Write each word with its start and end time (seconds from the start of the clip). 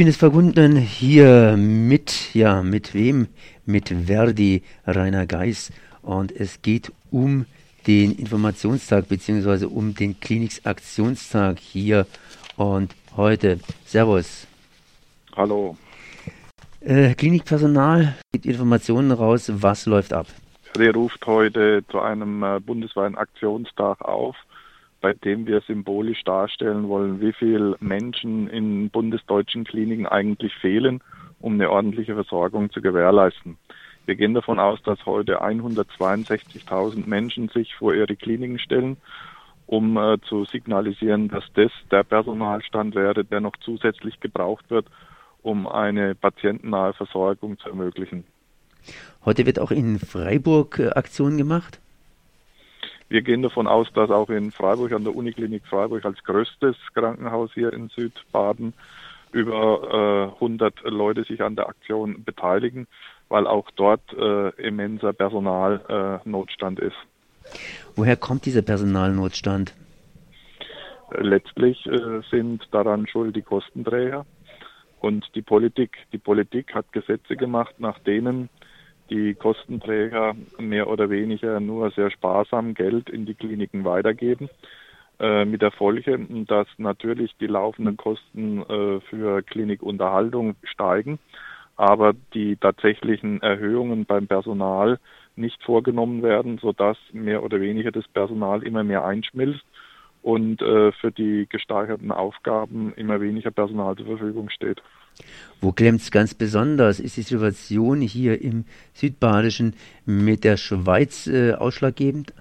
bin 0.00 0.06
jetzt 0.06 0.20
verbunden 0.20 0.76
hier 0.76 1.58
mit, 1.58 2.34
ja, 2.34 2.62
mit 2.62 2.94
wem? 2.94 3.28
Mit 3.66 3.90
Verdi, 3.90 4.62
Rainer 4.86 5.26
Geis. 5.26 5.70
Und 6.00 6.32
es 6.32 6.62
geht 6.62 6.90
um 7.10 7.44
den 7.86 8.12
Informationstag 8.12 9.08
bzw. 9.08 9.66
um 9.66 9.94
den 9.94 10.18
Klinikaktionstag 10.18 11.58
hier 11.58 12.06
und 12.56 12.94
heute. 13.14 13.60
Servus. 13.84 14.46
Hallo. 15.36 15.76
Äh, 16.80 17.12
Klinikpersonal 17.12 18.14
gibt 18.32 18.46
Informationen 18.46 19.10
raus, 19.10 19.52
was 19.54 19.84
läuft 19.84 20.14
ab. 20.14 20.28
Der 20.78 20.94
ruft 20.94 21.26
heute 21.26 21.84
zu 21.90 22.00
einem 22.00 22.42
äh, 22.42 22.58
bundesweiten 22.58 23.18
Aktionstag 23.18 24.00
auf 24.00 24.34
bei 25.00 25.14
dem 25.14 25.46
wir 25.46 25.60
symbolisch 25.62 26.22
darstellen 26.24 26.88
wollen, 26.88 27.20
wie 27.20 27.32
viele 27.32 27.76
Menschen 27.80 28.48
in 28.48 28.90
bundesdeutschen 28.90 29.64
Kliniken 29.64 30.06
eigentlich 30.06 30.54
fehlen, 30.54 31.02
um 31.40 31.54
eine 31.54 31.70
ordentliche 31.70 32.14
Versorgung 32.14 32.70
zu 32.70 32.82
gewährleisten. 32.82 33.56
Wir 34.06 34.16
gehen 34.16 34.34
davon 34.34 34.58
aus, 34.58 34.82
dass 34.82 35.04
heute 35.06 35.42
162.000 35.42 37.06
Menschen 37.06 37.48
sich 37.48 37.74
vor 37.74 37.94
ihre 37.94 38.16
Kliniken 38.16 38.58
stellen, 38.58 38.96
um 39.66 39.96
äh, 39.96 40.18
zu 40.28 40.44
signalisieren, 40.44 41.28
dass 41.28 41.44
das 41.54 41.70
der 41.90 42.02
Personalstand 42.02 42.94
wäre, 42.94 43.24
der 43.24 43.40
noch 43.40 43.56
zusätzlich 43.60 44.18
gebraucht 44.20 44.68
wird, 44.68 44.86
um 45.42 45.66
eine 45.66 46.14
patientennahe 46.14 46.92
Versorgung 46.92 47.58
zu 47.58 47.68
ermöglichen. 47.68 48.24
Heute 49.24 49.46
wird 49.46 49.58
auch 49.58 49.70
in 49.70 49.98
Freiburg 49.98 50.78
äh, 50.78 50.88
Aktion 50.88 51.36
gemacht? 51.36 51.80
Wir 53.10 53.22
gehen 53.22 53.42
davon 53.42 53.66
aus, 53.66 53.88
dass 53.92 54.08
auch 54.08 54.30
in 54.30 54.52
Freiburg, 54.52 54.92
an 54.92 55.02
der 55.02 55.16
Uniklinik 55.16 55.66
Freiburg 55.66 56.04
als 56.04 56.22
größtes 56.22 56.76
Krankenhaus 56.94 57.50
hier 57.52 57.72
in 57.72 57.88
Südbaden, 57.88 58.72
über 59.32 60.30
äh, 60.30 60.34
100 60.34 60.82
Leute 60.84 61.24
sich 61.24 61.42
an 61.42 61.56
der 61.56 61.68
Aktion 61.68 62.22
beteiligen, 62.22 62.86
weil 63.28 63.48
auch 63.48 63.68
dort 63.74 64.00
äh, 64.12 64.50
immenser 64.62 65.12
Personalnotstand 65.12 66.78
äh, 66.78 66.86
ist. 66.86 66.96
Woher 67.96 68.16
kommt 68.16 68.46
dieser 68.46 68.62
Personalnotstand? 68.62 69.74
Letztlich 71.18 71.84
äh, 71.86 72.20
sind 72.30 72.68
daran 72.70 73.08
schuld 73.08 73.34
die 73.34 73.42
Kostenträger 73.42 74.24
und 75.00 75.24
die 75.34 75.42
Politik. 75.42 75.96
Die 76.12 76.18
Politik 76.18 76.74
hat 76.74 76.92
Gesetze 76.92 77.36
gemacht, 77.36 77.74
nach 77.78 77.98
denen 77.98 78.50
die 79.10 79.34
Kostenträger 79.34 80.34
mehr 80.58 80.88
oder 80.88 81.10
weniger 81.10 81.60
nur 81.60 81.90
sehr 81.90 82.10
sparsam 82.10 82.74
Geld 82.74 83.10
in 83.10 83.26
die 83.26 83.34
Kliniken 83.34 83.84
weitergeben. 83.84 84.48
Äh, 85.20 85.44
mit 85.44 85.60
der 85.60 85.70
Folge, 85.70 86.18
dass 86.46 86.66
natürlich 86.78 87.36
die 87.38 87.46
laufenden 87.46 87.98
Kosten 87.98 88.62
äh, 88.62 89.00
für 89.00 89.42
Klinikunterhaltung 89.42 90.54
steigen, 90.62 91.18
aber 91.76 92.14
die 92.32 92.56
tatsächlichen 92.56 93.42
Erhöhungen 93.42 94.06
beim 94.06 94.26
Personal 94.26 94.98
nicht 95.36 95.62
vorgenommen 95.62 96.22
werden, 96.22 96.58
sodass 96.58 96.96
mehr 97.12 97.42
oder 97.42 97.60
weniger 97.60 97.90
das 97.90 98.08
Personal 98.08 98.62
immer 98.62 98.82
mehr 98.82 99.04
einschmilzt 99.04 99.64
und 100.22 100.62
äh, 100.62 100.92
für 100.92 101.12
die 101.12 101.46
gesteigerten 101.48 102.12
Aufgaben 102.12 102.94
immer 102.94 103.20
weniger 103.20 103.50
Personal 103.50 103.96
zur 103.96 104.06
Verfügung 104.06 104.48
steht. 104.48 104.80
Wo 105.60 105.72
klemmt 105.72 106.00
es 106.00 106.10
ganz 106.10 106.34
besonders? 106.34 107.00
Ist 107.00 107.16
die 107.16 107.22
Situation 107.22 108.00
hier 108.00 108.40
im 108.40 108.64
Südbadischen 108.94 109.74
mit 110.06 110.44
der 110.44 110.56
Schweiz 110.56 111.26
äh, 111.26 111.52
ausschlaggebend? 111.52 112.32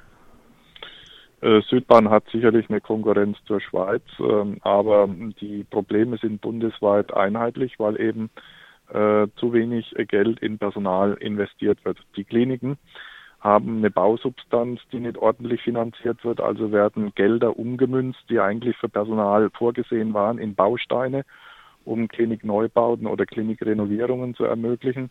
Äh, 1.42 1.62
Südbahn 1.62 2.10
hat 2.10 2.26
sicherlich 2.32 2.70
eine 2.70 2.82
Konkurrenz 2.82 3.38
zur 3.46 3.62
Schweiz, 3.62 4.04
äh, 4.20 4.60
aber 4.62 5.10
die 5.42 5.66
Probleme 5.70 6.18
sind 6.18 6.42
bundesweit 6.42 7.14
einheitlich, 7.14 7.76
weil 7.78 8.00
eben 8.00 8.30
äh, 8.90 9.28
zu 9.36 9.54
wenig 9.54 9.94
Geld 10.08 10.40
in 10.40 10.58
Personal 10.58 11.14
investiert 11.14 11.84
wird. 11.86 12.00
Die 12.16 12.24
Kliniken 12.24 12.78
haben 13.40 13.78
eine 13.78 13.92
Bausubstanz, 13.92 14.82
die 14.92 15.00
nicht 15.00 15.18
ordentlich 15.18 15.62
finanziert 15.62 16.26
wird, 16.26 16.42
also 16.42 16.74
werden 16.74 17.14
Gelder 17.16 17.58
umgemünzt, 17.58 18.20
die 18.30 18.40
eigentlich 18.40 18.76
für 18.76 18.90
Personal 18.90 19.50
vorgesehen 19.52 20.14
waren, 20.14 20.40
in 20.40 20.56
Bausteine 20.56 21.24
um 21.90 22.08
Klinikneubauten 22.08 23.08
oder 23.08 23.26
Klinikrenovierungen 23.26 24.36
zu 24.36 24.46
ermöglichen. 24.46 25.10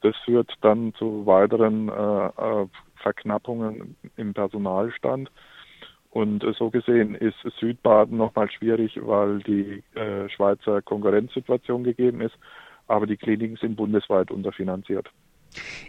Das 0.00 0.16
führt 0.24 0.52
dann 0.60 0.92
zu 0.94 1.26
weiteren 1.26 1.88
äh, 1.88 2.26
äh, 2.26 2.66
Verknappungen 2.96 3.96
im 4.16 4.34
Personalstand. 4.34 5.30
Und 6.10 6.42
äh, 6.42 6.52
so 6.58 6.70
gesehen 6.70 7.14
ist 7.14 7.36
Südbaden 7.60 8.16
nochmal 8.16 8.50
schwierig, 8.50 8.98
weil 9.00 9.38
die 9.38 9.82
äh, 9.94 10.28
Schweizer 10.28 10.82
Konkurrenzsituation 10.82 11.84
gegeben 11.84 12.20
ist, 12.20 12.34
aber 12.88 13.06
die 13.06 13.16
Kliniken 13.16 13.56
sind 13.56 13.76
bundesweit 13.76 14.30
unterfinanziert. 14.30 15.08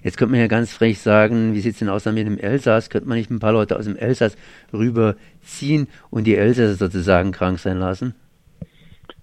Jetzt 0.04 0.18
könnte 0.18 0.32
man 0.32 0.42
ja 0.42 0.48
ganz 0.48 0.72
frech 0.72 1.00
sagen, 1.00 1.54
wie 1.54 1.60
sieht 1.60 1.74
es 1.74 1.80
denn 1.80 1.90
aus 1.90 2.06
mit 2.06 2.26
dem 2.26 2.38
Elsass? 2.38 2.90
Könnte 2.90 3.10
man 3.10 3.18
nicht 3.18 3.30
ein 3.30 3.40
paar 3.40 3.52
Leute 3.54 3.78
aus 3.78 3.86
dem 3.86 3.98
Elsass 3.98 4.38
rüberziehen 4.72 5.88
und 6.10 6.26
die 6.26 6.36
Elsässer 6.36 6.76
sozusagen 6.76 7.32
krank 7.32 7.60
sein 7.60 7.78
lassen? 7.78 8.16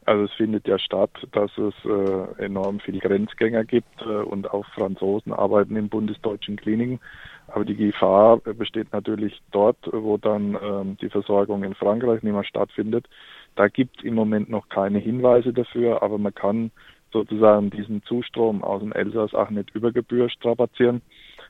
Also 0.07 0.25
es 0.25 0.33
findet 0.35 0.69
ja 0.69 0.79
statt, 0.79 1.11
dass 1.33 1.51
es 1.59 1.75
äh, 1.85 2.45
enorm 2.45 2.79
viele 2.79 3.01
Grenzgänger 3.01 3.65
gibt 3.65 4.01
äh, 4.03 4.05
und 4.05 4.49
auch 4.53 4.65
Franzosen 4.67 5.33
arbeiten 5.33 5.75
in 5.75 5.89
bundesdeutschen 5.89 6.57
Kliniken. 6.57 7.01
Aber 7.49 7.65
die 7.65 7.75
Gefahr 7.75 8.39
besteht 8.39 8.93
natürlich 8.93 9.43
dort, 9.51 9.79
wo 9.91 10.17
dann 10.17 10.57
ähm, 10.63 10.97
die 11.01 11.09
Versorgung 11.09 11.65
in 11.65 11.75
Frankreich 11.75 12.23
nicht 12.23 12.33
mehr 12.33 12.45
stattfindet. 12.45 13.09
Da 13.57 13.67
gibt 13.67 13.99
es 13.99 14.05
im 14.05 14.15
Moment 14.15 14.49
noch 14.49 14.69
keine 14.69 15.01
Hinweise 15.01 15.53
dafür, 15.53 16.01
aber 16.05 16.19
man 16.19 16.35
kann 16.35 16.71
sozusagen 17.13 17.71
diesen 17.71 18.05
Zustrom 18.05 18.63
aus 18.63 18.83
dem 18.83 18.93
Elsass 18.93 19.35
auch 19.35 19.51
nicht 19.51 19.75
über 19.75 19.91
Gebühr 19.91 20.31
strapazieren. 20.31 21.03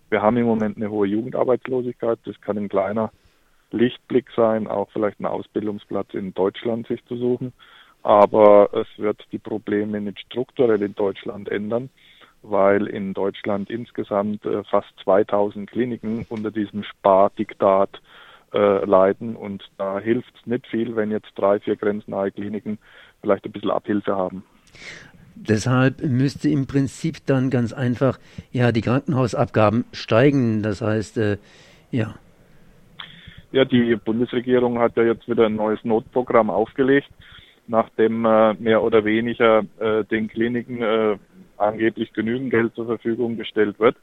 Wir 0.09 0.22
haben 0.22 0.39
im 0.39 0.47
Moment 0.47 0.78
eine 0.78 0.91
hohe 0.91 1.06
Jugendarbeitslosigkeit. 1.06 2.21
Das 2.25 2.41
kann 2.41 2.56
ein 2.56 2.71
kleiner 2.71 3.11
Lichtblick 3.71 4.31
sein, 4.34 4.66
auch 4.66 4.89
vielleicht 4.93 5.21
einen 5.21 5.27
Ausbildungsplatz 5.27 6.15
in 6.15 6.33
Deutschland 6.33 6.87
sich 6.87 7.05
zu 7.05 7.19
suchen 7.19 7.53
aber 8.06 8.71
es 8.72 8.87
wird 8.99 9.21
die 9.33 9.39
Probleme 9.39 10.00
nicht 10.00 10.21
strukturell 10.21 10.81
in 10.81 10.94
Deutschland 10.94 11.49
ändern, 11.49 11.91
weil 12.43 12.87
in 12.87 13.15
Deutschland 13.15 13.69
insgesamt 13.69 14.47
äh, 14.47 14.62
fast 14.62 14.87
2000 15.03 15.69
Kliniken 15.69 16.25
unter 16.28 16.53
diesem 16.53 16.84
Spardiktat 16.84 17.91
äh, 18.55 18.84
leiden 18.84 19.34
und 19.34 19.65
da 19.77 19.99
hilft 19.99 20.33
es 20.39 20.47
nicht 20.47 20.69
viel, 20.69 20.95
wenn 20.95 21.11
jetzt 21.11 21.33
drei, 21.34 21.59
vier 21.59 21.75
grenznahe 21.75 22.31
Kliniken 22.31 22.78
vielleicht 23.22 23.45
ein 23.45 23.50
bisschen 23.50 23.72
Abhilfe 23.72 24.15
haben. 24.15 24.45
Deshalb 25.34 26.00
müsste 26.00 26.49
im 26.49 26.69
Prinzip 26.69 27.27
dann 27.27 27.50
ganz 27.50 27.72
einfach 27.72 28.21
ja 28.53 28.71
die 28.71 28.83
Krankenhausabgaben 28.83 29.84
steigen. 29.91 30.62
Das 30.62 30.81
heißt, 30.81 31.19
äh, 31.19 31.39
ja. 31.91 32.15
Ja, 33.50 33.65
die 33.65 33.97
Bundesregierung 33.97 34.78
hat 34.78 34.97
ja 34.97 35.03
jetzt 35.03 35.28
wieder 35.28 35.47
ein 35.47 35.56
neues 35.56 35.83
Notprogramm 35.83 36.50
aufgelegt 36.50 37.09
nachdem 37.69 38.25
äh, 38.25 38.54
mehr 38.54 38.82
oder 38.82 39.04
weniger 39.04 39.65
äh, 39.78 40.03
den 40.04 40.28
Kliniken 40.28 40.82
äh, 40.82 41.19
angeblich 41.56 42.12
genügend 42.12 42.50
Geld 42.50 42.75
zur 42.75 42.87
Verfügung 42.87 43.37
gestellt 43.37 43.78
wird. 43.78 43.97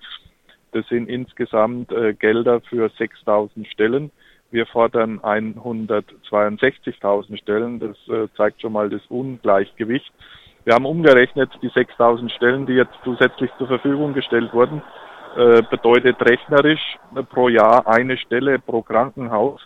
Das 0.72 0.88
sind 0.88 1.10
insgesamt 1.10 1.92
äh, 1.92 2.14
Gelder 2.14 2.62
für 2.62 2.90
6000 2.90 3.68
Stellen. 3.68 4.12
Wir 4.52 4.66
fordern 4.66 5.20
162.000 5.20 7.38
Stellen. 7.38 7.80
Das 7.80 7.98
äh, 8.08 8.28
zeigt 8.36 8.62
schon 8.62 8.74
mal 8.74 8.90
das 8.90 9.02
Ungleichgewicht. 9.10 10.12
Wir 10.64 10.74
haben 10.76 10.86
umgerechnet, 10.86 11.52
die 11.62 11.70
6000 11.70 12.32
Stellen, 12.32 12.66
die 12.66 12.74
jetzt 12.74 12.98
zusätzlich 13.04 13.52
zur 13.58 13.68
Verfügung 13.68 14.14
gestellt 14.14 14.54
wurden, 14.54 14.82
äh, 15.36 15.62
bedeutet 15.64 16.22
rechnerisch 16.22 16.98
pro 17.30 17.50
Jahr 17.50 17.86
eine 17.88 18.16
Stelle 18.18 18.60
pro 18.60 18.82
Krankenhaus. 18.82 19.60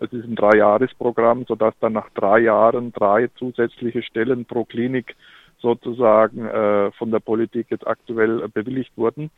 Es 0.00 0.10
ist 0.12 0.24
ein 0.24 0.34
Dreijahresprogramm, 0.34 1.44
sodass 1.46 1.74
dann 1.80 1.92
nach 1.92 2.08
drei 2.14 2.40
Jahren 2.40 2.92
drei 2.92 3.28
zusätzliche 3.38 4.02
Stellen 4.02 4.46
pro 4.46 4.64
Klinik 4.64 5.14
sozusagen 5.60 6.46
äh, 6.46 6.90
von 6.92 7.10
der 7.10 7.20
Politik 7.20 7.66
jetzt 7.68 7.86
aktuell 7.86 8.42
äh, 8.42 8.48
bewilligt 8.48 8.92
wurden. 8.96 9.30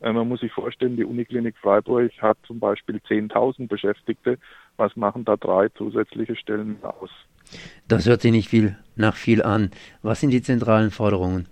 Äh, 0.00 0.12
man 0.12 0.28
muss 0.28 0.40
sich 0.40 0.52
vorstellen, 0.52 0.96
die 0.96 1.04
Uniklinik 1.04 1.56
Freiburg 1.58 2.12
hat 2.22 2.38
zum 2.46 2.60
Beispiel 2.60 3.00
10.000 3.08 3.66
Beschäftigte. 3.66 4.38
Was 4.76 4.94
machen 4.94 5.24
da 5.24 5.36
drei 5.36 5.68
zusätzliche 5.70 6.36
Stellen 6.36 6.78
aus? 6.82 7.10
Das 7.88 8.06
hört 8.06 8.22
sich 8.22 8.30
nicht 8.30 8.48
viel 8.48 8.76
nach 8.94 9.16
viel 9.16 9.42
an. 9.42 9.72
Was 10.02 10.20
sind 10.20 10.30
die 10.30 10.42
zentralen 10.42 10.92
Forderungen? 10.92 11.48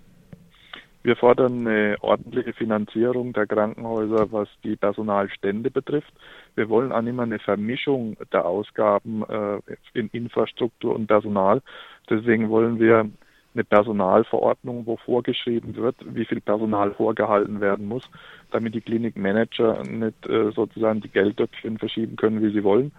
Wir 1.03 1.17
fordern 1.17 1.67
eine 1.67 1.97
ordentliche 1.99 2.53
Finanzierung 2.53 3.33
der 3.33 3.45
Krankenhäuser, 3.45 4.31
was 4.31 4.47
die 4.63 4.77
Personalstände 4.77 5.69
betrifft. 5.69 6.13
Wir 6.55 6.69
wollen 6.69 6.91
auch 6.91 7.01
mehr 7.01 7.19
eine 7.19 7.39
Vermischung 7.39 8.17
der 8.31 8.45
Ausgaben 8.45 9.23
äh, 9.23 9.59
in 9.93 10.09
Infrastruktur 10.11 10.95
und 10.95 11.07
Personal. 11.07 11.61
Deswegen 12.09 12.49
wollen 12.49 12.79
wir 12.79 13.09
eine 13.53 13.63
Personalverordnung, 13.63 14.85
wo 14.85 14.97
vorgeschrieben 14.97 15.75
wird, 15.75 15.95
wie 16.05 16.25
viel 16.25 16.41
Personal 16.41 16.93
vorgehalten 16.93 17.61
werden 17.61 17.87
muss, 17.87 18.09
damit 18.51 18.73
die 18.73 18.81
Klinikmanager 18.81 19.83
nicht 19.83 20.27
äh, 20.27 20.51
sozusagen 20.51 21.01
die 21.01 21.09
Geldtöpfchen 21.09 21.77
verschieben 21.77 22.15
können, 22.15 22.41
wie 22.41 22.51
sie 22.51 22.63
wollen. 22.63 22.91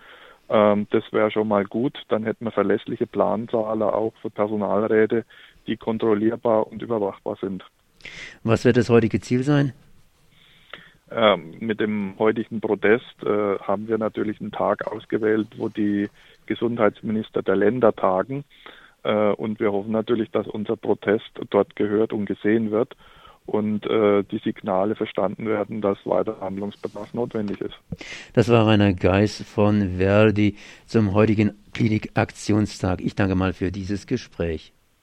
Ähm, 0.49 0.87
das 0.91 1.05
wäre 1.13 1.31
schon 1.31 1.49
mal 1.49 1.65
gut. 1.65 1.99
Dann 2.09 2.25
hätten 2.25 2.45
wir 2.45 2.53
verlässliche 2.53 3.07
Planzahler 3.07 3.95
auch 3.95 4.13
für 4.21 4.31
Personalräte, 4.31 5.25
die 5.67 5.77
kontrollierbar 5.77 6.67
und 6.67 6.83
überwachbar 6.83 7.37
sind. 7.41 7.65
Was 8.43 8.65
wird 8.65 8.77
das 8.77 8.91
heutige 8.91 9.21
Ziel 9.21 9.43
sein? 9.43 9.73
Ähm, 11.11 11.55
mit 11.61 11.81
dem 11.81 12.15
heutigen 12.19 12.61
Protest 12.61 13.23
äh, 13.23 13.59
haben 13.59 13.89
wir 13.89 13.99
natürlich 13.99 14.41
einen 14.41 14.53
Tag 14.53 14.87
ausgewählt, 14.87 15.49
wo 15.57 15.69
die 15.69 16.09
Gesundheitsminister 16.47 17.43
der 17.43 17.57
Länder 17.57 17.95
tagen. 17.95 18.45
Äh, 19.03 19.33
und 19.33 19.61
wir 19.61 19.73
hoffen 19.73 19.93
natürlich, 19.93 20.31
dass 20.31 20.47
unser 20.47 20.77
Protest 20.77 21.31
dort 21.51 21.77
gehört 21.77 22.13
und 22.13 22.27
gesehen 22.27 22.71
wird 22.71 22.97
und 23.47 23.87
äh, 23.87 24.23
die 24.25 24.39
Signale 24.39 24.95
verstanden 24.95 25.47
werden, 25.47 25.81
dass 25.81 25.99
weiter 26.05 26.41
Handlungsbedarf 26.41 27.13
notwendig 27.13 27.61
ist. 27.61 27.75
Das 28.33 28.49
war 28.49 28.67
Rainer 28.67 28.95
Geis 28.95 29.43
von 29.43 29.99
Verdi 29.99 30.57
zum 30.87 31.13
heutigen 31.13 31.53
Klinikaktionstag. 31.75 33.01
Ich 33.03 33.15
danke 33.15 33.35
mal 33.35 33.53
für 33.53 33.71
dieses 33.71 34.07
Gespräch. 34.07 34.74